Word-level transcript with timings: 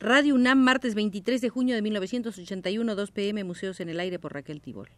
Radio 0.00 0.36
UNAM, 0.36 0.58
martes 0.58 0.94
23 0.94 1.40
de 1.40 1.48
junio 1.48 1.74
de 1.74 1.82
1981, 1.82 2.94
2 2.94 3.10
pm, 3.10 3.42
Museos 3.42 3.80
en 3.80 3.88
el 3.88 3.98
Aire 3.98 4.20
por 4.20 4.32
Raquel 4.32 4.60
Tibol. 4.60 4.88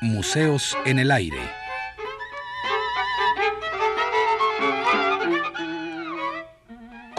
Museos 0.00 0.76
en 0.84 1.00
el 1.00 1.10
Aire. 1.10 1.65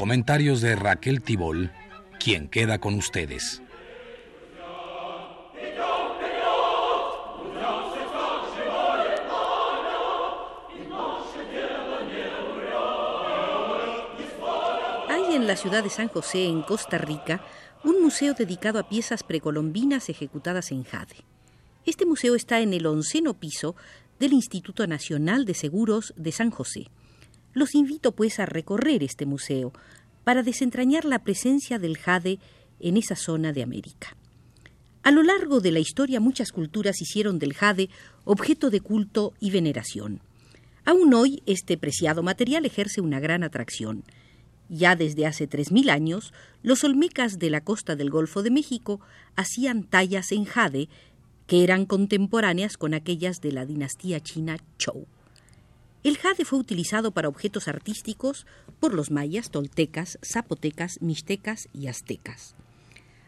Comentarios 0.08 0.62
de 0.62 0.78
Raquel 0.78 1.22
Tibol, 1.22 1.70
quien 2.18 2.48
queda 2.48 2.80
con 2.80 2.94
ustedes. 2.94 3.62
Hay 15.10 15.36
en 15.36 15.46
la 15.46 15.58
ciudad 15.58 15.84
de 15.84 15.90
San 15.90 16.08
José, 16.08 16.46
en 16.46 16.62
Costa 16.62 16.98
Rica, 16.98 17.42
un 17.84 18.02
museo 18.02 18.34
dedicado 18.34 18.80
a 18.80 18.88
piezas 18.88 19.24
precolombinas 19.24 20.08
ejecutadas 20.08 20.72
en 20.72 20.86
jade. 20.86 21.18
Este 21.86 22.06
museo 22.06 22.36
está 22.36 22.62
en 22.62 22.74
el 22.74 22.86
onceno 22.86 23.34
piso 23.34 23.76
del 24.22 24.32
Instituto 24.32 24.88
Nacional 24.88 25.44
de 25.44 25.54
Seguros 25.54 26.14
de 26.16 26.32
San 26.32 26.50
José. 26.50 26.88
Los 27.54 27.76
invito 27.76 28.12
pues 28.14 28.40
a 28.40 28.46
recorrer 28.46 29.04
este 29.04 29.26
museo 29.26 29.74
para 30.24 30.44
desentrañar 30.44 31.06
la 31.06 31.20
presencia 31.20 31.80
del 31.80 31.98
jade 31.98 32.40
en 32.80 32.98
esa 32.98 33.16
zona 33.16 33.54
de 33.54 33.64
América. 33.64 34.16
A 35.04 35.12
lo 35.12 35.24
largo 35.24 35.62
de 35.62 35.72
la 35.72 35.80
historia 35.80 36.20
muchas 36.20 36.52
culturas 36.52 37.02
hicieron 37.02 37.40
del 37.40 37.54
jade 37.54 37.90
objeto 38.26 38.70
de 38.70 38.82
culto 38.82 39.34
y 39.40 39.52
veneración. 39.52 40.20
Aún 40.84 41.14
hoy 41.14 41.42
este 41.46 41.78
preciado 41.78 42.24
material 42.24 42.66
ejerce 42.66 43.02
una 43.02 43.20
gran 43.20 43.44
atracción. 43.44 44.04
Ya 44.70 44.96
desde 44.96 45.26
hace 45.26 45.48
tres 45.48 45.72
mil 45.72 45.90
años, 45.90 46.34
los 46.62 46.84
olmecas 46.84 47.40
de 47.40 47.50
la 47.50 47.62
costa 47.62 47.96
del 47.96 48.10
Golfo 48.10 48.44
de 48.44 48.52
México 48.52 49.00
hacían 49.36 49.84
tallas 49.84 50.32
en 50.34 50.44
jade 50.44 50.90
que 51.46 51.64
eran 51.64 51.86
contemporáneas 51.86 52.76
con 52.76 52.94
aquellas 52.94 53.40
de 53.40 53.54
la 53.54 53.66
dinastía 53.66 54.20
china 54.20 54.58
Zhou. 54.78 55.08
El 56.08 56.18
jade 56.18 56.46
fue 56.46 56.58
utilizado 56.58 57.12
para 57.12 57.28
objetos 57.28 57.68
artísticos 57.68 58.46
por 58.80 58.94
los 58.94 59.12
mayas, 59.12 59.52
toltecas, 59.52 60.18
zapotecas, 60.24 61.02
mixtecas 61.02 61.68
y 61.74 61.88
aztecas. 61.88 62.56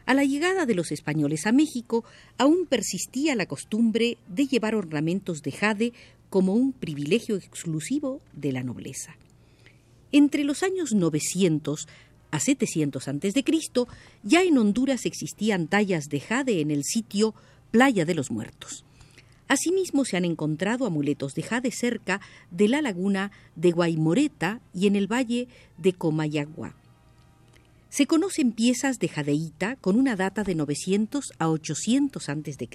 A 0.06 0.14
la 0.14 0.24
llegada 0.24 0.66
de 0.66 0.76
los 0.76 0.94
españoles 0.94 1.46
a 1.46 1.52
México, 1.52 2.06
aún 2.38 2.68
persistía 2.68 3.36
la 3.36 3.48
costumbre 3.48 4.18
de 4.30 4.48
llevar 4.48 4.76
ornamentos 4.76 5.42
de 5.42 5.52
jade 5.52 5.94
como 6.30 6.54
un 6.54 6.72
privilegio 6.72 7.36
exclusivo 7.36 8.22
de 8.32 8.54
la 8.54 8.64
nobleza. 8.64 9.18
Entre 10.14 10.46
los 10.46 10.64
años 10.64 10.94
900 10.94 11.86
a 12.32 12.40
700 12.40 13.08
a.C., 13.10 13.44
ya 14.24 14.42
en 14.44 14.58
Honduras 14.58 15.06
existían 15.06 15.68
tallas 15.68 16.08
de 16.08 16.22
jade 16.22 16.62
en 16.62 16.72
el 16.72 16.86
sitio 16.86 17.36
Playa 17.72 18.06
de 18.06 18.16
los 18.16 18.32
Muertos. 18.32 18.86
Asimismo, 19.50 20.06
se 20.06 20.16
han 20.16 20.26
encontrado 20.26 20.86
amuletos 20.86 21.34
de 21.34 21.42
jade 21.42 21.72
cerca 21.72 22.22
de 22.52 22.68
la 22.68 22.84
laguna 22.84 23.32
de 23.56 23.72
Guaymoreta 23.72 24.62
y 24.76 24.86
en 24.86 24.96
el 24.96 25.12
valle 25.12 25.48
de 25.80 25.94
Comayagua. 25.94 26.76
Se 27.90 28.06
conocen 28.06 28.52
piezas 28.52 29.00
de 29.00 29.08
jadeíta 29.08 29.76
con 29.78 29.98
una 29.98 30.16
data 30.16 30.44
de 30.44 30.54
900 30.54 31.34
a 31.40 31.50
800 31.50 32.30
a.C., 32.30 32.70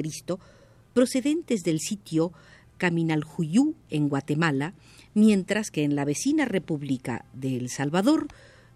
procedentes 0.93 1.63
del 1.63 1.79
sitio 1.79 2.33
Caminaljuyú 2.77 3.77
en 3.89 4.09
Guatemala, 4.09 4.75
mientras 5.15 5.71
que 5.71 5.85
en 5.85 5.95
la 5.95 6.05
vecina 6.05 6.45
República 6.45 7.25
de 7.35 7.57
El 7.57 7.71
Salvador 7.71 8.27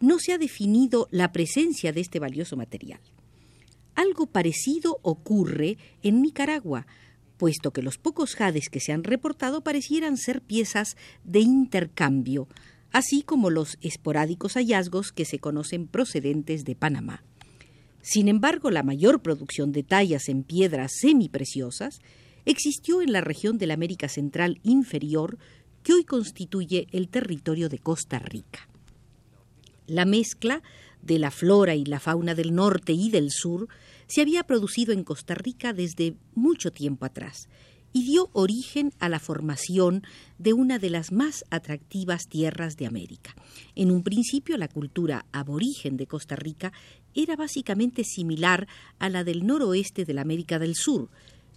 no 0.00 0.20
se 0.20 0.32
ha 0.32 0.38
definido 0.38 1.08
la 1.10 1.32
presencia 1.32 1.92
de 1.92 2.00
este 2.00 2.20
valioso 2.20 2.56
material. 2.56 3.00
Algo 3.96 4.26
parecido 4.26 5.00
ocurre 5.02 5.78
en 6.04 6.22
Nicaragua, 6.22 6.86
puesto 7.38 7.70
que 7.70 7.82
los 7.82 7.96
pocos 7.96 8.34
jades 8.34 8.68
que 8.68 8.80
se 8.80 8.92
han 8.92 9.04
reportado 9.04 9.62
parecieran 9.62 10.18
ser 10.18 10.42
piezas 10.42 10.96
de 11.24 11.40
intercambio, 11.40 12.48
así 12.92 13.22
como 13.22 13.48
los 13.48 13.78
esporádicos 13.80 14.54
hallazgos 14.54 15.12
que 15.12 15.24
se 15.24 15.38
conocen 15.38 15.86
procedentes 15.86 16.64
de 16.64 16.74
Panamá. 16.74 17.22
Sin 18.02 18.28
embargo, 18.28 18.70
la 18.70 18.82
mayor 18.82 19.22
producción 19.22 19.72
de 19.72 19.82
tallas 19.82 20.28
en 20.28 20.42
piedras 20.42 20.92
semipreciosas 21.00 22.00
existió 22.44 23.02
en 23.02 23.12
la 23.12 23.20
región 23.20 23.58
de 23.58 23.66
la 23.66 23.74
América 23.74 24.08
Central 24.08 24.60
inferior 24.62 25.38
que 25.82 25.92
hoy 25.92 26.04
constituye 26.04 26.86
el 26.92 27.08
territorio 27.08 27.68
de 27.68 27.78
Costa 27.78 28.18
Rica. 28.18 28.68
La 29.86 30.04
mezcla 30.04 30.62
de 31.02 31.18
la 31.18 31.30
flora 31.30 31.74
y 31.74 31.84
la 31.84 32.00
fauna 32.00 32.34
del 32.34 32.54
norte 32.54 32.92
y 32.92 33.10
del 33.10 33.30
sur 33.30 33.68
se 34.06 34.20
había 34.20 34.44
producido 34.44 34.92
en 34.92 35.04
Costa 35.04 35.34
Rica 35.34 35.72
desde 35.72 36.14
mucho 36.34 36.72
tiempo 36.72 37.04
atrás 37.04 37.48
y 37.92 38.04
dio 38.04 38.30
origen 38.32 38.92
a 38.98 39.08
la 39.08 39.18
formación 39.18 40.02
de 40.38 40.52
una 40.52 40.78
de 40.78 40.90
las 40.90 41.10
más 41.10 41.44
atractivas 41.50 42.28
tierras 42.28 42.76
de 42.76 42.86
América. 42.86 43.34
En 43.74 43.90
un 43.90 44.02
principio 44.02 44.56
la 44.56 44.68
cultura 44.68 45.26
aborigen 45.32 45.96
de 45.96 46.06
Costa 46.06 46.36
Rica 46.36 46.72
era 47.14 47.36
básicamente 47.36 48.04
similar 48.04 48.68
a 48.98 49.08
la 49.08 49.24
del 49.24 49.46
noroeste 49.46 50.04
de 50.04 50.14
la 50.14 50.22
América 50.22 50.58
del 50.58 50.74
Sur, 50.74 51.08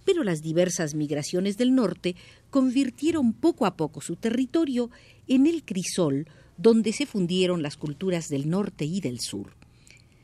pero 0.04 0.24
las 0.24 0.42
diversas 0.42 0.94
migraciones 0.94 1.56
del 1.56 1.74
norte 1.74 2.16
convirtieron 2.50 3.32
poco 3.32 3.66
a 3.66 3.76
poco 3.76 4.00
su 4.00 4.16
territorio 4.16 4.90
en 5.28 5.46
el 5.46 5.64
crisol 5.64 6.26
donde 6.56 6.92
se 6.92 7.06
fundieron 7.06 7.62
las 7.62 7.76
culturas 7.76 8.28
del 8.28 8.48
norte 8.48 8.84
y 8.84 9.00
del 9.00 9.20
sur. 9.20 9.54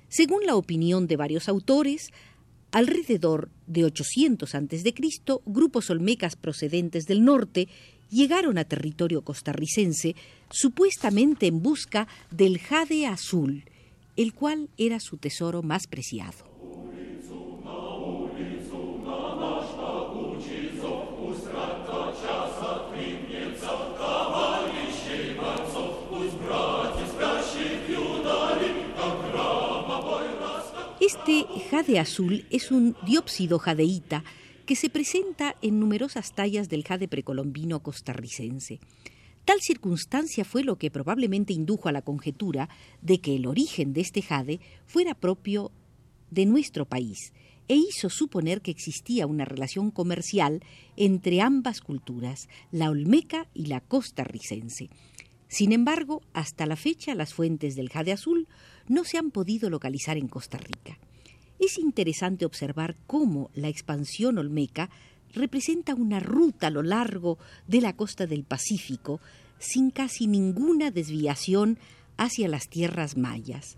Según 0.08 0.46
la 0.46 0.56
opinión 0.56 1.06
de 1.06 1.16
varios 1.16 1.48
autores, 1.48 2.10
alrededor 2.70 3.50
de 3.66 3.84
800 3.84 4.54
a.C., 4.54 4.94
grupos 5.46 5.90
olmecas 5.90 6.36
procedentes 6.36 7.04
del 7.06 7.24
norte 7.24 7.68
llegaron 8.10 8.58
a 8.58 8.64
territorio 8.64 9.22
costarricense 9.22 10.16
supuestamente 10.50 11.46
en 11.46 11.62
busca 11.62 12.08
del 12.30 12.58
jade 12.58 13.06
azul, 13.06 13.64
el 14.16 14.32
cual 14.32 14.70
era 14.78 14.98
su 15.00 15.18
tesoro 15.18 15.62
más 15.62 15.86
preciado. 15.86 16.47
Este 31.00 31.46
jade 31.70 32.00
azul 32.00 32.44
es 32.50 32.72
un 32.72 32.96
diópsido 33.06 33.60
jadeíta 33.60 34.24
que 34.66 34.74
se 34.74 34.90
presenta 34.90 35.54
en 35.62 35.78
numerosas 35.78 36.34
tallas 36.34 36.68
del 36.68 36.82
jade 36.82 37.06
precolombino 37.06 37.84
costarricense. 37.84 38.80
Tal 39.44 39.60
circunstancia 39.60 40.44
fue 40.44 40.64
lo 40.64 40.76
que 40.76 40.90
probablemente 40.90 41.52
indujo 41.52 41.88
a 41.88 41.92
la 41.92 42.02
conjetura 42.02 42.68
de 43.00 43.20
que 43.20 43.36
el 43.36 43.46
origen 43.46 43.92
de 43.92 44.00
este 44.00 44.22
jade 44.22 44.58
fuera 44.86 45.14
propio 45.14 45.70
de 46.32 46.46
nuestro 46.46 46.84
país 46.84 47.32
e 47.68 47.76
hizo 47.76 48.10
suponer 48.10 48.60
que 48.60 48.72
existía 48.72 49.28
una 49.28 49.44
relación 49.44 49.92
comercial 49.92 50.64
entre 50.96 51.40
ambas 51.40 51.80
culturas, 51.80 52.48
la 52.72 52.90
olmeca 52.90 53.46
y 53.54 53.66
la 53.66 53.80
costarricense. 53.80 54.90
Sin 55.46 55.72
embargo, 55.72 56.22
hasta 56.32 56.66
la 56.66 56.76
fecha 56.76 57.14
las 57.14 57.32
fuentes 57.32 57.76
del 57.76 57.88
jade 57.88 58.12
azul 58.12 58.48
no 58.88 59.04
se 59.04 59.18
han 59.18 59.30
podido 59.30 59.70
localizar 59.70 60.16
en 60.16 60.28
Costa 60.28 60.58
Rica. 60.58 60.98
Es 61.58 61.78
interesante 61.78 62.44
observar 62.44 62.96
cómo 63.06 63.50
la 63.54 63.68
expansión 63.68 64.38
olmeca 64.38 64.90
representa 65.32 65.94
una 65.94 66.20
ruta 66.20 66.68
a 66.68 66.70
lo 66.70 66.82
largo 66.82 67.38
de 67.66 67.80
la 67.80 67.94
costa 67.94 68.26
del 68.26 68.44
Pacífico 68.44 69.20
sin 69.58 69.90
casi 69.90 70.26
ninguna 70.26 70.90
desviación 70.90 71.78
hacia 72.16 72.48
las 72.48 72.68
tierras 72.68 73.16
mayas. 73.16 73.76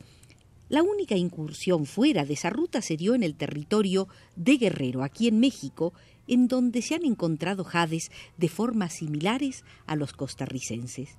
La 0.68 0.82
única 0.82 1.16
incursión 1.16 1.84
fuera 1.84 2.24
de 2.24 2.34
esa 2.34 2.50
ruta 2.50 2.80
se 2.80 2.96
dio 2.96 3.14
en 3.14 3.22
el 3.22 3.34
territorio 3.34 4.08
de 4.36 4.56
Guerrero, 4.56 5.02
aquí 5.02 5.26
en 5.26 5.40
México, 5.40 5.92
en 6.28 6.46
donde 6.46 6.80
se 6.80 6.94
han 6.94 7.04
encontrado 7.04 7.64
jades 7.64 8.12
de 8.36 8.48
formas 8.48 8.92
similares 8.94 9.64
a 9.86 9.96
los 9.96 10.12
costarricenses. 10.12 11.16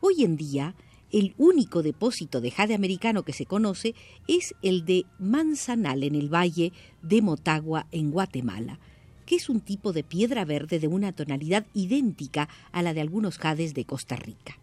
Hoy 0.00 0.24
en 0.24 0.36
día, 0.36 0.74
el 1.12 1.34
único 1.38 1.82
depósito 1.82 2.40
de 2.40 2.50
jade 2.50 2.74
americano 2.74 3.22
que 3.22 3.32
se 3.32 3.46
conoce 3.46 3.94
es 4.26 4.54
el 4.62 4.84
de 4.84 5.06
Manzanal 5.18 6.02
en 6.02 6.14
el 6.14 6.32
valle 6.32 6.72
de 7.02 7.22
Motagua 7.22 7.86
en 7.92 8.10
Guatemala, 8.10 8.78
que 9.26 9.36
es 9.36 9.48
un 9.48 9.60
tipo 9.60 9.92
de 9.92 10.04
piedra 10.04 10.44
verde 10.44 10.78
de 10.78 10.88
una 10.88 11.12
tonalidad 11.12 11.66
idéntica 11.74 12.48
a 12.72 12.82
la 12.82 12.94
de 12.94 13.00
algunos 13.00 13.38
jades 13.38 13.74
de 13.74 13.84
Costa 13.84 14.16
Rica. 14.16 14.58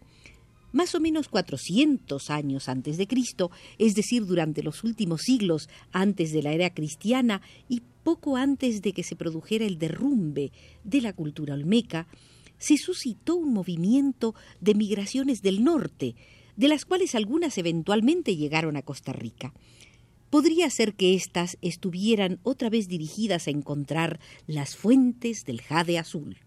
Más 0.72 0.94
o 0.94 1.00
menos 1.00 1.28
400 1.28 2.30
años 2.30 2.68
antes 2.68 2.98
de 2.98 3.06
Cristo, 3.06 3.50
es 3.78 3.94
decir, 3.94 4.26
durante 4.26 4.62
los 4.62 4.84
últimos 4.84 5.22
siglos 5.22 5.68
antes 5.92 6.32
de 6.32 6.42
la 6.42 6.52
era 6.52 6.70
cristiana 6.70 7.40
y 7.68 7.82
poco 8.04 8.36
antes 8.36 8.82
de 8.82 8.92
que 8.92 9.02
se 9.02 9.16
produjera 9.16 9.64
el 9.64 9.78
derrumbe 9.78 10.52
de 10.84 11.00
la 11.00 11.12
cultura 11.12 11.54
olmeca, 11.54 12.06
se 12.58 12.76
suscitó 12.78 13.36
un 13.36 13.52
movimiento 13.52 14.34
de 14.60 14.74
migraciones 14.74 15.42
del 15.42 15.64
norte, 15.64 16.14
de 16.56 16.68
las 16.68 16.84
cuales 16.84 17.14
algunas 17.14 17.58
eventualmente 17.58 18.36
llegaron 18.36 18.76
a 18.76 18.82
Costa 18.82 19.12
Rica. 19.12 19.52
Podría 20.30 20.68
ser 20.70 20.94
que 20.94 21.14
éstas 21.14 21.56
estuvieran 21.62 22.40
otra 22.42 22.68
vez 22.68 22.88
dirigidas 22.88 23.46
a 23.46 23.50
encontrar 23.50 24.18
las 24.46 24.76
fuentes 24.76 25.44
del 25.44 25.60
jade 25.60 25.98
azul. 25.98 26.38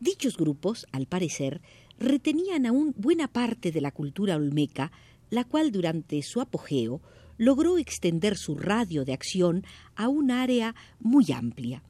Dichos 0.00 0.36
grupos, 0.36 0.86
al 0.92 1.06
parecer, 1.06 1.60
retenían 1.98 2.66
aún 2.66 2.94
buena 2.96 3.28
parte 3.28 3.70
de 3.70 3.80
la 3.80 3.90
cultura 3.92 4.36
olmeca, 4.36 4.90
la 5.30 5.44
cual 5.44 5.70
durante 5.70 6.22
su 6.22 6.40
apogeo 6.40 7.00
logró 7.36 7.78
extender 7.78 8.36
su 8.36 8.56
radio 8.56 9.04
de 9.04 9.12
acción 9.12 9.64
a 9.94 10.08
un 10.08 10.30
área 10.30 10.74
muy 10.98 11.26
amplia. 11.32 11.82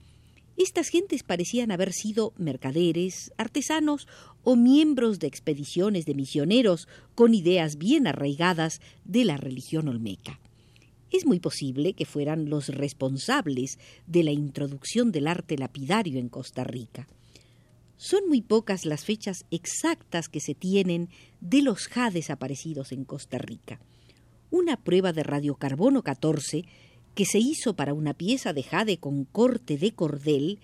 Estas 0.57 0.89
gentes 0.89 1.23
parecían 1.23 1.71
haber 1.71 1.93
sido 1.93 2.35
mercaderes, 2.37 3.33
artesanos 3.39 4.07
o 4.45 4.55
miembros 4.55 5.19
de 5.19 5.27
expediciones 5.27 6.05
de 6.05 6.15
misioneros 6.15 6.89
con 7.15 7.35
ideas 7.35 7.79
bien 7.79 8.07
arraigadas 8.07 8.81
de 9.05 9.25
la 9.25 9.37
religión 9.37 9.89
olmeca. 9.89 10.41
Es 11.11 11.27
muy 11.27 11.41
posible 11.41 11.95
que 11.95 12.07
fueran 12.07 12.49
los 12.49 12.69
responsables 12.69 13.79
de 14.07 14.23
la 14.25 14.31
introducción 14.31 15.13
del 15.13 15.27
arte 15.27 15.59
lapidario 15.59 16.19
en 16.19 16.29
Costa 16.29 16.65
Rica. 16.65 17.07
Son 17.97 18.27
muy 18.29 18.41
pocas 18.41 18.85
las 18.85 19.05
fechas 19.05 19.45
exactas 19.51 20.29
que 20.29 20.41
se 20.41 20.55
tienen 20.55 21.09
de 21.41 21.63
los 21.63 21.87
jades 21.87 22.31
aparecidos 22.31 22.93
en 22.93 23.05
Costa 23.05 23.39
Rica. 23.39 23.79
Una 24.51 24.77
prueba 24.77 25.13
de 25.13 25.23
radiocarbono 25.23 26.03
14 26.03 26.65
que 27.15 27.27
se 27.27 27.39
hizo 27.39 27.75
para 27.75 27.95
una 27.95 28.15
pieza 28.15 28.53
de 28.53 28.63
jade 28.63 28.99
con 28.99 29.25
corte 29.25 29.77
de 29.77 29.93
cordel, 29.93 30.59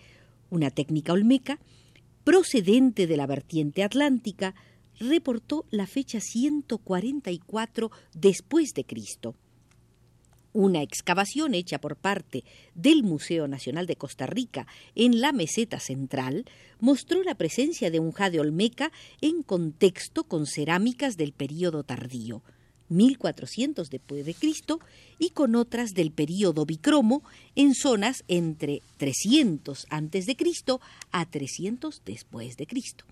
una 0.50 0.70
técnica 0.70 1.12
olmeca, 1.12 1.58
procedente 2.24 3.06
de 3.06 3.16
la 3.16 3.26
vertiente 3.26 3.82
atlántica, 3.82 4.54
reportó 4.98 5.64
la 5.70 5.86
fecha 5.86 6.20
144 6.20 7.90
después 8.14 8.72
de 8.74 8.84
Cristo. 8.84 9.34
Una 10.52 10.82
excavación 10.82 11.54
hecha 11.54 11.78
por 11.78 11.96
parte 11.96 12.42
del 12.74 13.02
Museo 13.02 13.46
Nacional 13.46 13.86
de 13.86 13.96
Costa 13.96 14.26
Rica 14.26 14.66
en 14.94 15.20
la 15.20 15.32
meseta 15.32 15.78
central 15.78 16.46
mostró 16.80 17.22
la 17.22 17.34
presencia 17.34 17.90
de 17.90 18.00
un 18.00 18.12
jade 18.12 18.40
olmeca 18.40 18.90
en 19.20 19.42
contexto 19.42 20.24
con 20.24 20.46
cerámicas 20.46 21.16
del 21.16 21.32
período 21.32 21.84
tardío, 21.84 22.42
1400 22.88 23.90
después 23.90 24.24
de 24.24 24.34
Cristo, 24.34 24.80
y 25.18 25.30
con 25.30 25.54
otras 25.54 25.94
del 25.94 26.10
período 26.10 26.64
bicromo 26.64 27.22
en 27.54 27.74
zonas 27.74 28.24
entre 28.28 28.82
300 28.96 29.86
antes 29.90 30.26
de 30.26 30.36
Cristo 30.36 30.80
a 31.10 31.26
300 31.26 32.02
después 32.04 32.56
de 32.56 32.66
Cristo. 32.66 33.04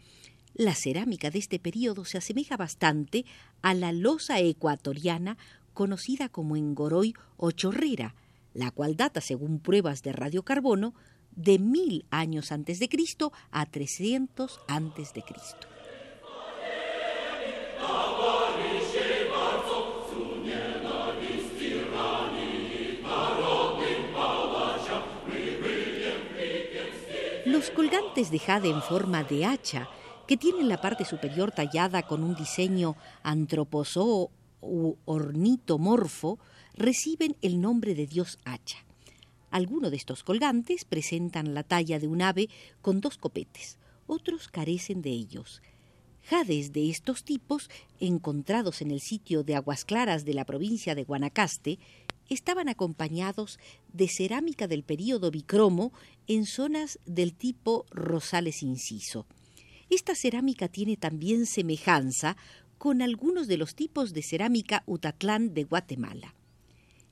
La 0.55 0.75
cerámica 0.75 1.31
de 1.31 1.39
este 1.39 1.59
período 1.59 2.05
se 2.05 2.19
asemeja 2.19 2.57
bastante 2.57 3.27
a 3.61 3.75
la 3.75 3.93
losa 3.93 4.41
ecuatoriana 4.41 5.37
conocida 5.75 6.31
como 6.31 6.57
engoroy 6.57 7.15
o 7.37 7.51
chorrera, 7.51 8.15
la 8.55 8.71
cual 8.71 8.97
data, 8.97 9.21
según 9.21 9.61
pruebas 9.61 10.03
de 10.03 10.13
radiocarbono, 10.13 10.95
de 11.33 11.59
mil 11.59 12.07
años 12.11 12.53
antes 12.53 12.79
de 12.79 12.89
Cristo 12.89 13.33
a 13.51 13.67
300 13.67 14.59
antes 14.67 15.13
de 15.13 15.23
Cristo. 15.23 15.76
Los 27.67 27.75
colgantes 27.75 28.31
de 28.31 28.39
jade 28.39 28.71
en 28.71 28.81
forma 28.81 29.25
de 29.25 29.45
hacha, 29.45 29.89
que 30.29 30.37
tienen 30.37 30.69
la 30.69 30.81
parte 30.81 31.05
superior 31.05 31.51
tallada 31.51 32.05
con 32.05 32.23
un 32.23 32.37
diseño 32.37 32.95
antroposoo 33.25 34.31
u 34.61 34.95
ornitomorfo 35.05 36.39
reciben 36.75 37.35
el 37.43 37.61
nombre 37.61 37.97
de 37.97 38.07
dios 38.07 38.39
hacha. 38.45 38.79
Algunos 39.51 39.91
de 39.91 39.97
estos 39.97 40.23
colgantes 40.23 40.85
presentan 40.85 41.55
la 41.55 41.65
talla 41.65 41.99
de 41.99 42.07
un 42.07 42.23
ave 42.23 42.49
con 42.83 43.01
dos 43.01 43.19
copetes, 43.19 43.79
otros 44.07 44.47
carecen 44.47 45.03
de 45.03 45.11
ellos. 45.11 45.61
Jades 46.23 46.73
de 46.73 46.89
estos 46.89 47.25
tipos, 47.25 47.69
encontrados 47.99 48.81
en 48.81 48.93
el 48.93 49.01
sitio 49.01 49.43
de 49.43 49.57
Aguas 49.57 49.85
Claras 49.85 50.25
de 50.25 50.35
la 50.35 50.45
provincia 50.45 50.95
de 50.95 51.03
Guanacaste, 51.03 51.81
estaban 52.29 52.69
acompañados 52.69 53.59
de 53.93 54.09
cerámica 54.09 54.67
del 54.67 54.83
período 54.83 55.31
bicromo 55.31 55.93
en 56.27 56.47
zonas 56.47 56.99
del 57.07 57.35
tipo 57.35 57.87
rosales 57.91 58.63
inciso. 58.63 59.27
Esta 59.91 60.15
cerámica 60.15 60.69
tiene 60.69 60.97
también 60.97 61.47
semejanza 61.47 62.37
con 62.79 63.03
algunos 63.03 63.47
de 63.47 63.57
los 63.57 63.75
tipos 63.75 64.13
de 64.13 64.23
cerámica 64.23 64.83
Utatlán 64.87 65.55
de 65.55 65.65
Guatemala. 65.65 66.35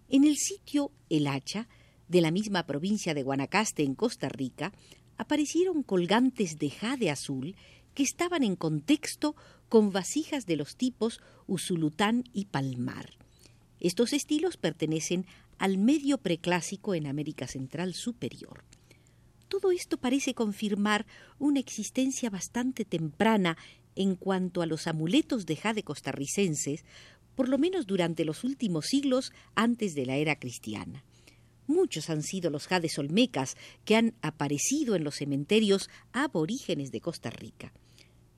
En 0.08 0.25
el 0.25 0.37
sitio 0.37 0.90
El 1.08 1.26
Hacha, 1.26 1.69
de 2.08 2.20
la 2.20 2.31
misma 2.31 2.66
provincia 2.66 3.14
de 3.14 3.22
Guanacaste 3.22 3.82
en 3.82 3.94
Costa 3.94 4.28
Rica, 4.28 4.72
aparecieron 5.16 5.82
colgantes 5.82 6.58
de 6.58 6.70
jade 6.70 7.11
azul 7.11 7.56
que 7.94 8.02
estaban 8.02 8.43
en 8.43 8.56
contexto 8.56 9.37
con 9.69 9.93
vasijas 9.93 10.46
de 10.46 10.56
los 10.56 10.76
tipos 10.76 11.20
Usulután 11.46 12.25
y 12.32 12.46
Palmar. 12.46 13.24
Estos 13.84 14.14
estilos 14.14 14.56
pertenecen 14.56 15.26
al 15.58 15.76
medio 15.76 16.16
preclásico 16.16 16.94
en 16.94 17.06
América 17.06 17.46
Central 17.46 17.92
Superior. 17.92 18.64
Todo 19.48 19.72
esto 19.72 19.98
parece 19.98 20.32
confirmar 20.32 21.04
una 21.38 21.60
existencia 21.60 22.30
bastante 22.30 22.87
temprana 22.87 23.59
en 23.94 24.16
cuanto 24.16 24.62
a 24.62 24.66
los 24.66 24.87
amuletos 24.87 25.44
de 25.44 25.56
jade 25.56 25.82
costarricenses, 25.82 26.82
por 27.35 27.50
lo 27.50 27.59
menos 27.59 27.87
durante 27.87 28.25
los 28.25 28.42
últimos 28.42 28.87
siglos 28.87 29.35
antes 29.54 29.94
de 29.94 30.06
la 30.06 30.16
era 30.16 30.37
cristiana. 30.37 31.04
Muchos 31.66 32.09
han 32.09 32.23
sido 32.23 32.49
los 32.49 32.66
jades 32.66 32.99
olmecas 32.99 33.54
que 33.85 33.97
han 33.97 34.14
aparecido 34.23 34.97
en 34.97 35.04
los 35.04 35.16
cementerios 35.16 35.90
aborígenes 36.14 36.90
de 36.90 37.02
Costa 37.02 37.28
Rica. 37.28 37.75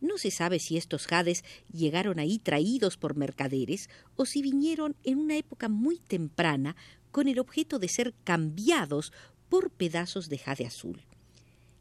No 0.00 0.18
se 0.18 0.30
sabe 0.30 0.58
si 0.58 0.76
estos 0.76 1.06
jades 1.06 1.44
llegaron 1.72 2.18
ahí 2.18 2.38
traídos 2.38 2.96
por 2.96 3.16
mercaderes 3.16 3.88
o 4.16 4.26
si 4.26 4.42
vinieron 4.42 4.96
en 5.04 5.18
una 5.18 5.36
época 5.36 5.68
muy 5.68 5.98
temprana 5.98 6.76
con 7.10 7.28
el 7.28 7.38
objeto 7.38 7.78
de 7.78 7.88
ser 7.88 8.14
cambiados 8.24 9.12
por 9.48 9.70
pedazos 9.70 10.28
de 10.28 10.38
jade 10.38 10.66
azul. 10.66 11.02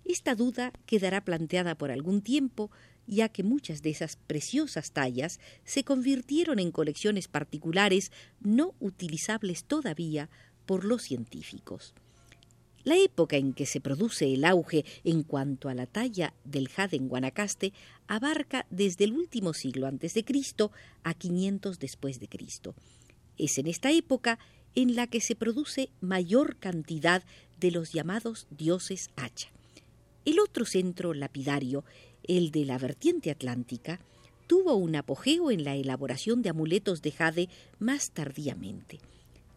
Esta 0.05 0.35
duda 0.35 0.71
quedará 0.85 1.25
planteada 1.25 1.75
por 1.75 1.91
algún 1.91 2.21
tiempo 2.21 2.69
ya 3.07 3.29
que 3.29 3.43
muchas 3.43 3.81
de 3.81 3.91
esas 3.91 4.15
preciosas 4.15 4.91
tallas 4.91 5.39
se 5.63 5.83
convirtieron 5.83 6.59
en 6.59 6.71
colecciones 6.71 7.27
particulares 7.27 8.11
no 8.39 8.73
utilizables 8.79 9.63
todavía 9.63 10.29
por 10.65 10.85
los 10.85 11.03
científicos. 11.03 11.93
La 12.83 12.97
época 12.97 13.37
en 13.37 13.53
que 13.53 13.65
se 13.65 13.81
produce 13.81 14.31
el 14.31 14.45
auge 14.45 14.85
en 15.03 15.23
cuanto 15.23 15.69
a 15.69 15.73
la 15.73 15.87
talla 15.87 16.35
del 16.43 16.69
jade 16.69 16.97
en 16.97 17.07
Guanacaste 17.07 17.73
abarca 18.07 18.65
desde 18.69 19.05
el 19.05 19.13
último 19.13 19.53
siglo 19.53 19.87
antes 19.87 20.13
de 20.13 20.23
Cristo 20.23 20.71
a 21.03 21.13
500 21.13 21.79
después 21.79 22.19
de 22.19 22.27
Cristo. 22.27 22.75
Es 23.37 23.57
en 23.57 23.67
esta 23.67 23.91
época 23.91 24.39
en 24.75 24.95
la 24.95 25.07
que 25.07 25.21
se 25.21 25.35
produce 25.35 25.89
mayor 26.01 26.57
cantidad 26.57 27.23
de 27.59 27.71
los 27.71 27.91
llamados 27.93 28.47
dioses 28.49 29.09
hacha. 29.15 29.49
El 30.25 30.39
otro 30.39 30.65
centro 30.65 31.13
lapidario 31.13 31.83
el 32.27 32.51
de 32.51 32.65
la 32.65 32.77
vertiente 32.77 33.31
atlántica, 33.31 33.99
tuvo 34.47 34.75
un 34.75 34.95
apogeo 34.95 35.51
en 35.51 35.63
la 35.63 35.75
elaboración 35.75 36.41
de 36.41 36.49
amuletos 36.49 37.01
de 37.01 37.11
jade 37.11 37.49
más 37.79 38.11
tardíamente. 38.11 38.99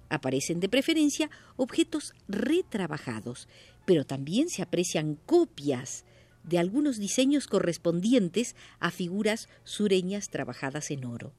Aparecen 0.08 0.60
de 0.60 0.68
preferencia 0.68 1.30
objetos 1.56 2.14
retrabajados, 2.28 3.48
pero 3.84 4.04
también 4.04 4.48
se 4.48 4.62
aprecian 4.62 5.18
copias 5.26 6.04
de 6.48 6.58
algunos 6.58 6.98
diseños 6.98 7.46
correspondientes 7.46 8.56
a 8.80 8.90
figuras 8.90 9.48
sureñas 9.64 10.28
trabajadas 10.30 10.90
en 10.90 11.04
oro. 11.04 11.32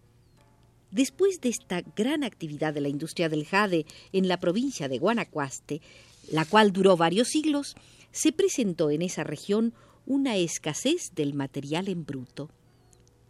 Después 0.91 1.39
de 1.41 1.49
esta 1.49 1.81
gran 1.95 2.23
actividad 2.23 2.73
de 2.73 2.81
la 2.81 2.89
industria 2.89 3.29
del 3.29 3.45
jade 3.45 3.85
en 4.11 4.27
la 4.27 4.39
provincia 4.39 4.87
de 4.87 4.97
Guanacaste, 4.97 5.81
la 6.31 6.45
cual 6.45 6.71
duró 6.71 6.97
varios 6.97 7.29
siglos, 7.29 7.75
se 8.11 8.31
presentó 8.31 8.89
en 8.89 9.01
esa 9.01 9.23
región 9.23 9.73
una 10.05 10.37
escasez 10.37 11.11
del 11.13 11.35
material 11.35 11.87
en 11.87 12.05
bruto. 12.05 12.49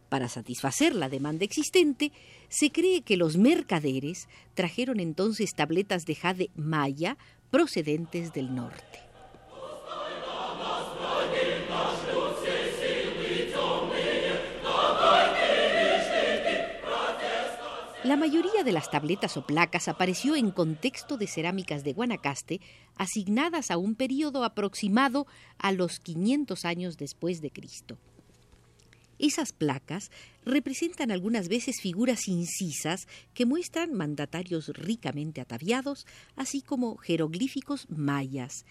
Para 0.08 0.30
satisfacer 0.30 0.96
la 0.96 1.10
demanda 1.10 1.46
existente, 1.46 2.12
se 2.48 2.72
cree 2.72 3.02
que 3.02 3.18
los 3.18 3.38
mercaderes 3.38 4.28
trajeron 4.56 5.00
entonces 5.00 5.54
tabletas 5.54 6.06
de 6.06 6.16
jade 6.16 6.50
maya 6.56 7.18
procedentes 7.52 8.34
del 8.34 8.56
norte. 8.56 9.09
Mayoría 18.16 18.64
de 18.64 18.72
las 18.72 18.90
tabletas 18.90 19.36
o 19.38 19.46
placas 19.46 19.88
apareció 19.88 20.36
en 20.36 20.52
contexto 20.52 21.18
de 21.18 21.28
cerámicas 21.28 21.84
de 21.84 21.94
Guanacaste 21.94 22.62
asignadas 22.96 23.72
a 23.72 23.78
un 23.78 23.96
periodo 23.96 24.44
aproximado 24.44 25.28
a 25.58 25.72
los 25.72 26.00
500 26.00 26.66
años 26.66 26.98
después 26.98 27.42
de 27.42 27.52
Cristo. 27.52 27.98
Esas 29.20 29.52
placas 29.52 30.12
representan 30.46 31.12
algunas 31.12 31.50
veces 31.50 31.82
figuras 31.82 32.30
incisas 32.30 33.06
que 33.34 33.46
muestran 33.46 33.94
mandatarios 33.94 34.70
ricamente 34.70 35.42
ataviados, 35.42 36.08
así 36.38 36.62
como 36.62 36.96
jeroglíficos 36.96 37.86
mayas. 37.90 38.66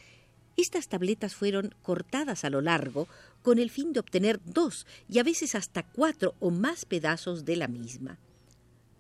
Estas 0.57 0.89
tabletas 0.89 1.35
fueron 1.35 1.75
cortadas 1.83 2.45
a 2.45 2.51
lo 2.51 2.63
largo 2.63 3.09
con 3.43 3.59
el 3.59 3.71
fin 3.71 3.93
de 3.93 4.01
obtener 4.01 4.41
dos 4.45 4.87
y 5.09 5.19
a 5.19 5.23
veces 5.23 5.55
hasta 5.55 5.83
cuatro 5.83 6.35
o 6.41 6.51
más 6.51 6.87
pedazos 6.87 7.45
de 7.45 7.57
la 7.57 7.69
misma. 7.69 8.19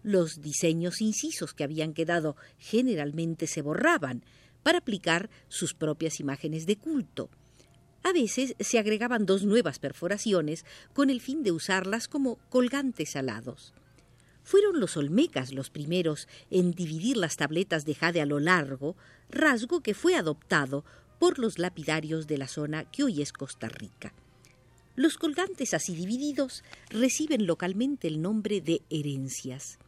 Los 0.02 0.40
diseños 0.40 1.00
incisos 1.00 1.55
que 1.55 1.64
habían 1.64 1.93
quedado 1.93 2.37
generalmente 2.59 3.47
se 3.47 3.62
borraban 3.62 4.25
para 4.62 4.78
aplicar 4.78 5.31
sus 5.49 5.75
propias 5.75 6.21
imágenes 6.21 6.67
de 6.67 6.76
culto. 6.76 7.31
A 8.05 8.12
veces 8.12 8.55
se 8.61 8.78
agregaban 8.78 9.26
dos 9.26 9.45
nuevas 9.45 9.78
perforaciones 9.78 10.64
con 10.93 11.11
el 11.11 11.21
fin 11.21 11.43
de 11.43 11.52
usarlas 11.52 12.09
como 12.09 12.37
colgantes 12.49 13.17
alados. 13.17 13.75
Fueron 14.45 14.81
los 14.81 14.97
olmecas 14.97 15.52
los 15.52 15.69
primeros 15.69 16.26
en 16.50 16.71
dividir 16.71 17.17
las 17.17 17.37
tabletas 17.37 17.85
de 17.85 17.95
jade 17.95 18.21
a 18.21 18.26
lo 18.26 18.40
largo, 18.40 18.97
rasgo 19.28 19.83
que 19.83 19.95
fue 19.95 20.14
adoptado 20.14 20.85
por 21.19 21.38
los 21.38 21.59
lapidarios 21.59 22.26
de 22.26 22.38
la 22.38 22.49
zona 22.49 22.85
que 22.85 23.02
hoy 23.05 23.21
es 23.21 23.33
Costa 23.33 23.69
Rica. 23.69 24.14
Los 24.97 25.19
colgantes 25.19 25.75
así 25.75 25.95
divididos 25.95 26.64
reciben 26.90 27.47
localmente 27.47 28.09
el 28.09 28.23
nombre 28.23 28.61
de 28.61 28.83
herencias. 28.90 29.78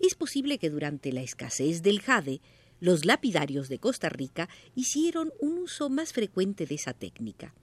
Es 0.00 0.14
posible 0.14 0.58
que 0.58 0.70
durante 0.70 1.12
la 1.12 1.22
escasez 1.22 1.82
del 1.82 2.00
jade 2.00 2.40
los 2.80 3.04
lapidarios 3.04 3.68
de 3.68 3.78
Costa 3.78 4.08
Rica 4.08 4.48
hicieron 4.74 5.32
un 5.40 5.58
uso 5.58 5.88
más 5.88 6.12
frecuente 6.12 6.66
de 6.66 6.74
esa 6.74 6.92
técnica. 6.92 7.54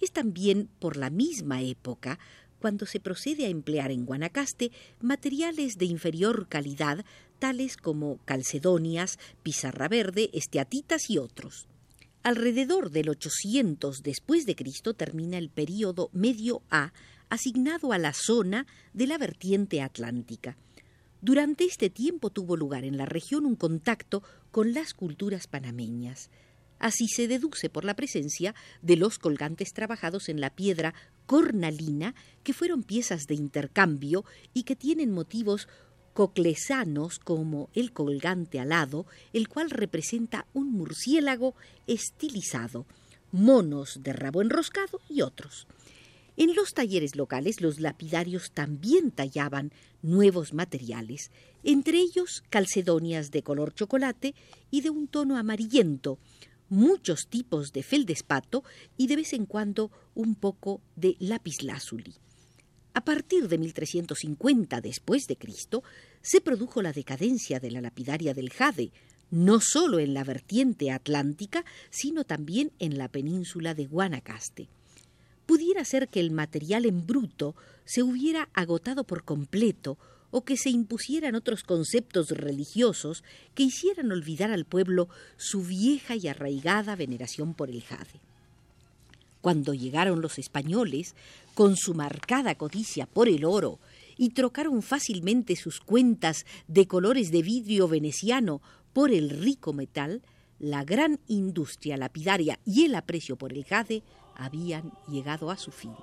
Es 0.00 0.12
también 0.12 0.68
por 0.78 0.96
la 0.96 1.10
misma 1.10 1.62
época 1.62 2.18
cuando 2.60 2.86
se 2.86 2.98
procede 2.98 3.44
a 3.44 3.50
emplear 3.50 3.90
en 3.90 4.06
Guanacaste 4.06 4.72
materiales 5.00 5.76
de 5.76 5.84
inferior 5.84 6.48
calidad, 6.48 7.04
tales 7.38 7.76
como 7.76 8.18
calcedonias, 8.24 9.18
pizarra 9.42 9.88
verde, 9.88 10.30
esteatitas 10.32 11.10
y 11.10 11.18
otros. 11.18 11.68
Alrededor 12.22 12.90
del 12.90 13.10
800 13.10 14.02
después 14.02 14.46
de 14.46 14.56
Cristo 14.56 14.94
termina 14.94 15.36
el 15.36 15.50
período 15.50 16.08
medio 16.14 16.62
A 16.70 16.94
asignado 17.28 17.92
a 17.92 17.98
la 17.98 18.14
zona 18.14 18.66
de 18.94 19.08
la 19.08 19.18
vertiente 19.18 19.82
atlántica. 19.82 20.56
Durante 21.24 21.64
este 21.64 21.88
tiempo 21.88 22.28
tuvo 22.28 22.54
lugar 22.54 22.84
en 22.84 22.98
la 22.98 23.06
región 23.06 23.46
un 23.46 23.56
contacto 23.56 24.22
con 24.50 24.74
las 24.74 24.92
culturas 24.92 25.46
panameñas. 25.46 26.28
Así 26.78 27.08
se 27.08 27.28
deduce 27.28 27.70
por 27.70 27.86
la 27.86 27.96
presencia 27.96 28.54
de 28.82 28.98
los 28.98 29.18
colgantes 29.18 29.72
trabajados 29.72 30.28
en 30.28 30.38
la 30.38 30.50
piedra 30.50 30.92
cornalina, 31.24 32.14
que 32.42 32.52
fueron 32.52 32.82
piezas 32.82 33.26
de 33.26 33.36
intercambio 33.36 34.26
y 34.52 34.64
que 34.64 34.76
tienen 34.76 35.12
motivos 35.12 35.66
coclesanos 36.12 37.20
como 37.20 37.70
el 37.72 37.94
colgante 37.94 38.60
alado, 38.60 39.06
el 39.32 39.48
cual 39.48 39.70
representa 39.70 40.46
un 40.52 40.72
murciélago 40.72 41.54
estilizado, 41.86 42.84
monos 43.32 44.00
de 44.02 44.12
rabo 44.12 44.42
enroscado 44.42 45.00
y 45.08 45.22
otros. 45.22 45.66
En 46.36 46.56
los 46.56 46.74
talleres 46.74 47.14
locales 47.14 47.60
los 47.60 47.78
lapidarios 47.78 48.50
también 48.50 49.12
tallaban 49.12 49.72
nuevos 50.02 50.52
materiales, 50.52 51.30
entre 51.62 51.98
ellos 51.98 52.42
calcedonias 52.50 53.30
de 53.30 53.44
color 53.44 53.72
chocolate 53.72 54.34
y 54.68 54.80
de 54.80 54.90
un 54.90 55.06
tono 55.06 55.36
amarillento, 55.36 56.18
muchos 56.68 57.28
tipos 57.28 57.72
de 57.72 57.84
feldespato 57.84 58.64
y 58.96 59.06
de 59.06 59.16
vez 59.16 59.32
en 59.32 59.46
cuando 59.46 59.92
un 60.16 60.34
poco 60.34 60.80
de 60.96 61.16
lapislázuli. 61.20 62.14
A 62.94 63.04
partir 63.04 63.46
de 63.46 63.58
1350 63.58 64.80
después 64.80 65.26
de 65.28 65.36
Cristo 65.36 65.84
se 66.20 66.40
produjo 66.40 66.82
la 66.82 66.92
decadencia 66.92 67.60
de 67.60 67.70
la 67.70 67.80
lapidaria 67.80 68.34
del 68.34 68.50
jade, 68.50 68.90
no 69.30 69.60
solo 69.60 70.00
en 70.00 70.14
la 70.14 70.24
vertiente 70.24 70.90
atlántica, 70.90 71.64
sino 71.90 72.24
también 72.24 72.72
en 72.80 72.98
la 72.98 73.08
península 73.08 73.74
de 73.74 73.86
Guanacaste 73.86 74.68
pudiera 75.46 75.84
ser 75.84 76.08
que 76.08 76.20
el 76.20 76.30
material 76.30 76.86
en 76.86 77.06
bruto 77.06 77.54
se 77.84 78.02
hubiera 78.02 78.48
agotado 78.54 79.04
por 79.04 79.24
completo 79.24 79.98
o 80.30 80.44
que 80.44 80.56
se 80.56 80.70
impusieran 80.70 81.36
otros 81.36 81.62
conceptos 81.62 82.30
religiosos 82.30 83.22
que 83.54 83.62
hicieran 83.62 84.10
olvidar 84.10 84.50
al 84.50 84.64
pueblo 84.64 85.08
su 85.36 85.62
vieja 85.62 86.16
y 86.16 86.26
arraigada 86.26 86.96
veneración 86.96 87.54
por 87.54 87.70
el 87.70 87.82
jade. 87.82 88.20
Cuando 89.40 89.74
llegaron 89.74 90.22
los 90.22 90.38
españoles, 90.38 91.14
con 91.54 91.76
su 91.76 91.94
marcada 91.94 92.56
codicia 92.56 93.06
por 93.06 93.28
el 93.28 93.44
oro, 93.44 93.78
y 94.16 94.30
trocaron 94.30 94.82
fácilmente 94.82 95.54
sus 95.54 95.80
cuentas 95.80 96.46
de 96.66 96.86
colores 96.86 97.30
de 97.30 97.42
vidrio 97.42 97.86
veneciano 97.86 98.60
por 98.92 99.12
el 99.12 99.30
rico 99.30 99.72
metal, 99.72 100.22
la 100.58 100.84
gran 100.84 101.20
industria 101.28 101.96
lapidaria 101.96 102.58
y 102.64 102.84
el 102.84 102.94
aprecio 102.94 103.36
por 103.36 103.52
el 103.52 103.64
jade 103.64 104.02
habían 104.36 104.92
llegado 105.08 105.50
a 105.50 105.56
su 105.56 105.70
fin. 105.70 105.94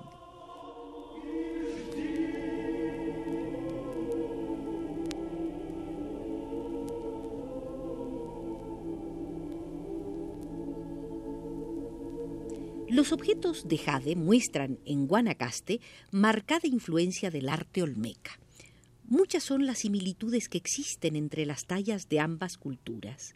Los 12.92 13.10
objetos 13.10 13.66
de 13.68 13.78
jade 13.78 14.16
muestran 14.16 14.78
en 14.84 15.06
Guanacaste 15.06 15.80
marcada 16.10 16.68
influencia 16.68 17.30
del 17.30 17.48
arte 17.48 17.82
olmeca. 17.82 18.38
Muchas 19.04 19.44
son 19.44 19.64
las 19.64 19.78
similitudes 19.78 20.50
que 20.50 20.58
existen 20.58 21.16
entre 21.16 21.46
las 21.46 21.64
tallas 21.64 22.10
de 22.10 22.20
ambas 22.20 22.58
culturas. 22.58 23.34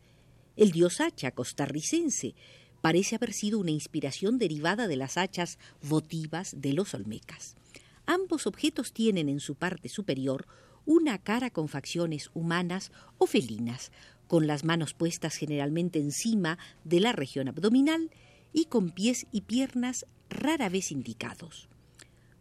El 0.56 0.72
dios 0.72 1.00
hacha 1.00 1.30
costarricense 1.30 2.34
parece 2.86 3.16
haber 3.16 3.32
sido 3.32 3.58
una 3.58 3.72
inspiración 3.72 4.38
derivada 4.38 4.86
de 4.86 4.94
las 4.94 5.16
hachas 5.16 5.58
votivas 5.82 6.54
de 6.56 6.72
los 6.72 6.94
olmecas. 6.94 7.56
Ambos 8.06 8.46
objetos 8.46 8.92
tienen 8.92 9.28
en 9.28 9.40
su 9.40 9.56
parte 9.56 9.88
superior 9.88 10.46
una 10.84 11.18
cara 11.18 11.50
con 11.50 11.66
facciones 11.66 12.30
humanas 12.32 12.92
o 13.18 13.26
felinas, 13.26 13.90
con 14.28 14.46
las 14.46 14.62
manos 14.62 14.94
puestas 14.94 15.34
generalmente 15.34 15.98
encima 15.98 16.58
de 16.84 17.00
la 17.00 17.10
región 17.10 17.48
abdominal 17.48 18.12
y 18.52 18.66
con 18.66 18.90
pies 18.90 19.26
y 19.32 19.40
piernas 19.40 20.06
rara 20.30 20.68
vez 20.68 20.92
indicados. 20.92 21.68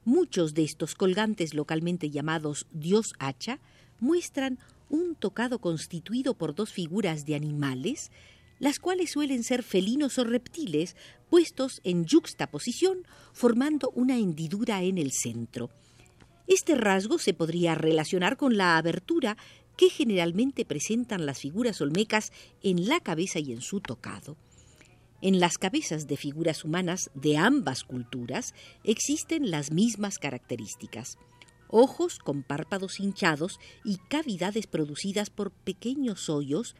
Muchos 0.04 0.54
de 0.54 0.64
estos 0.64 0.94
colgantes 0.94 1.56
localmente 1.56 2.12
llamados 2.12 2.68
dios 2.72 3.16
hacha 3.18 3.58
muestran 4.00 4.60
un 4.90 5.16
tocado 5.16 5.58
constituido 5.58 6.36
por 6.36 6.54
dos 6.54 6.72
figuras 6.72 7.26
de 7.26 7.34
animales 7.34 8.12
las 8.66 8.80
cuales 8.80 9.12
suelen 9.12 9.44
ser 9.44 9.62
felinos 9.62 10.18
o 10.18 10.24
reptiles 10.24 10.96
puestos 11.30 11.82
en 11.84 12.04
yuxtaposición 12.06 13.06
formando 13.32 13.92
una 13.94 14.18
hendidura 14.18 14.82
en 14.82 14.98
el 14.98 15.12
centro. 15.12 15.70
Este 16.48 16.74
rasgo 16.74 17.20
se 17.20 17.36
podría 17.36 17.76
relacionar 17.76 18.38
con 18.38 18.58
la 18.58 18.78
abertura 18.78 19.38
que 19.78 19.92
generalmente 19.92 20.66
presentan 20.66 21.28
las 21.28 21.42
figuras 21.42 21.80
olmecas 21.80 22.32
en 22.64 22.88
la 22.88 23.00
cabeza 23.02 23.38
y 23.38 23.52
en 23.52 23.62
su 23.62 23.82
tocado. 23.82 24.36
En 25.22 25.40
las 25.40 25.60
cabezas 25.60 26.08
de 26.08 26.18
figuras 26.18 26.66
humanas 26.66 27.12
de 27.14 27.38
ambas 27.38 27.84
culturas 27.84 28.56
existen 28.84 29.52
las 29.52 29.72
mismas 29.72 30.18
características. 30.18 31.20
Ojos 31.68 32.18
con 32.18 32.42
párpados 32.42 33.00
hinchados 33.00 33.60
y 33.84 33.98
cavidades 34.10 34.66
producidas 34.66 35.30
por 35.30 35.52
pequeños 35.52 36.30
hoyos 36.30 36.76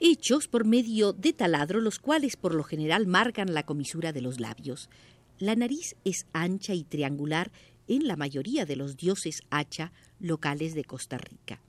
hechos 0.00 0.48
por 0.48 0.64
medio 0.64 1.12
de 1.12 1.32
taladro, 1.32 1.80
los 1.80 1.98
cuales 1.98 2.36
por 2.36 2.54
lo 2.54 2.64
general 2.64 3.06
marcan 3.06 3.54
la 3.54 3.64
comisura 3.64 4.12
de 4.12 4.20
los 4.20 4.40
labios. 4.40 4.90
La 5.38 5.54
nariz 5.54 5.96
es 6.04 6.26
ancha 6.32 6.74
y 6.74 6.84
triangular 6.84 7.50
en 7.88 8.06
la 8.06 8.16
mayoría 8.16 8.66
de 8.66 8.76
los 8.76 8.96
dioses 8.96 9.42
hacha 9.50 9.92
locales 10.18 10.74
de 10.74 10.84
Costa 10.84 11.18
Rica. 11.18 11.60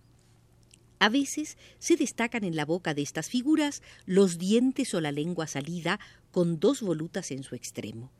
A 1.00 1.10
veces 1.10 1.58
se 1.78 1.96
destacan 1.96 2.44
en 2.44 2.56
la 2.56 2.66
boca 2.66 2.94
de 2.94 3.04
estas 3.04 3.30
figuras 3.30 3.84
los 4.06 4.38
dientes 4.38 4.94
o 4.94 5.02
la 5.02 5.12
lengua 5.12 5.46
salida 5.46 6.00
con 6.32 6.60
dos 6.60 6.82
volutas 6.82 7.32
en 7.32 7.44
su 7.44 7.56
extremo. 7.56 8.12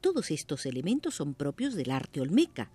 Todos 0.00 0.30
estos 0.30 0.66
elementos 0.66 1.16
son 1.16 1.34
propios 1.34 1.74
del 1.74 1.90
arte 1.90 2.20
olmeca. 2.20 2.70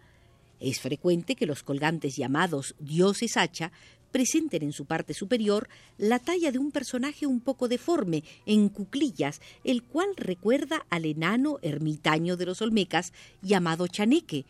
Es 0.60 0.82
frecuente 0.82 1.36
que 1.36 1.46
los 1.46 1.64
colgantes 1.64 2.18
llamados 2.18 2.76
dioses 2.80 3.38
hacha 3.38 3.72
presenten 4.12 4.64
en 4.64 4.74
su 4.74 4.86
parte 4.86 5.14
superior 5.14 5.68
la 5.98 6.20
talla 6.20 6.52
de 6.52 6.60
un 6.60 6.72
personaje 6.72 7.26
un 7.26 7.40
poco 7.40 7.68
deforme, 7.68 8.24
en 8.46 8.70
cuclillas, 8.70 9.42
el 9.64 9.84
cual 9.84 10.10
recuerda 10.18 10.86
al 10.90 11.06
enano 11.06 11.60
ermitaño 11.62 12.38
de 12.38 12.46
los 12.46 12.62
Olmecas 12.62 13.14
llamado 13.42 13.88
Chaneque, 13.88 14.46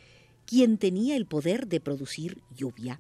quien 0.46 0.78
tenía 0.78 1.16
el 1.16 1.26
poder 1.26 1.68
de 1.68 1.80
producir 1.80 2.42
lluvia. 2.56 3.00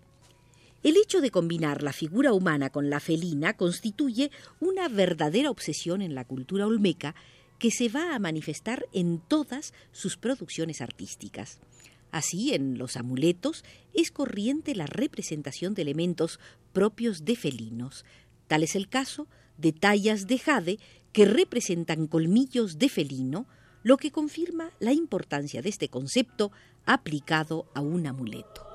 El 0.82 0.96
hecho 0.96 1.20
de 1.20 1.32
combinar 1.32 1.84
la 1.84 1.92
figura 1.92 2.32
humana 2.32 2.70
con 2.70 2.90
la 2.90 3.02
felina 3.02 3.54
constituye 3.54 4.32
una 4.62 4.88
verdadera 4.88 5.50
obsesión 5.50 6.02
en 6.02 6.16
la 6.16 6.24
cultura 6.24 6.66
olmeca 6.68 7.16
que 7.58 7.72
se 7.72 7.90
va 7.90 8.16
a 8.16 8.20
manifestar 8.20 8.86
en 8.94 9.20
todas 9.20 9.74
sus 9.92 10.16
producciones 10.16 10.80
artísticas. 10.80 11.60
Así, 12.12 12.54
en 12.54 12.78
los 12.78 12.98
amuletos 12.98 13.64
es 13.94 14.12
corriente 14.12 14.76
la 14.76 14.86
representación 14.86 15.74
de 15.74 15.84
elementos 15.84 16.40
propios 16.74 17.26
de 17.26 17.36
felinos. 17.36 18.06
Tal 18.48 18.64
es 18.64 18.76
el 18.76 18.90
caso 18.90 19.28
de 19.58 19.74
tallas 19.74 20.28
de 20.28 20.40
jade 20.40 20.80
que 21.12 21.26
representan 21.26 22.08
colmillos 22.08 22.78
de 22.80 22.90
felino, 22.90 23.48
lo 23.84 23.98
que 23.98 24.12
confirma 24.12 24.72
la 24.80 24.94
importancia 24.94 25.62
de 25.62 25.70
este 25.70 25.90
concepto 25.90 26.52
aplicado 26.86 27.70
a 27.74 27.82
un 27.82 28.08
amuleto. 28.08 28.69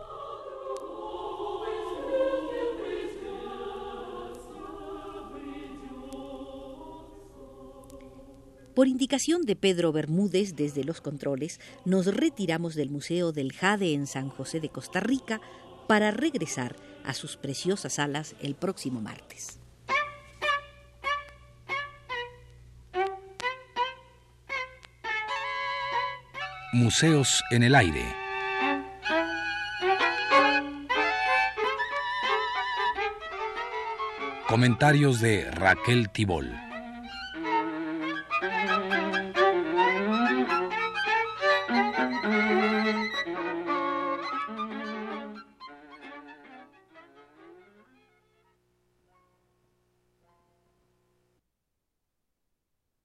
Por 8.74 8.88
indicación 8.88 9.42
de 9.42 9.54
Pedro 9.54 9.92
Bermúdez 9.92 10.56
desde 10.56 10.82
los 10.82 11.00
controles, 11.00 11.60
nos 11.84 12.06
retiramos 12.06 12.74
del 12.74 12.90
Museo 12.90 13.30
del 13.30 13.52
Jade 13.52 13.94
en 13.94 14.08
San 14.08 14.28
José 14.28 14.58
de 14.58 14.68
Costa 14.68 14.98
Rica 14.98 15.40
para 15.86 16.10
regresar 16.10 16.74
a 17.04 17.14
sus 17.14 17.36
preciosas 17.36 17.94
salas 17.94 18.34
el 18.40 18.56
próximo 18.56 19.00
martes. 19.00 19.60
Museos 26.72 27.44
en 27.52 27.62
el 27.62 27.76
aire. 27.76 28.04
Comentarios 34.48 35.20
de 35.20 35.48
Raquel 35.52 36.10
Tibol. 36.10 36.52